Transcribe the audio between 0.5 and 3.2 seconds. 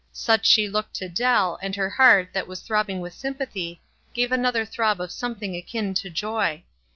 looked to Dell, and her heart, that was throbbing with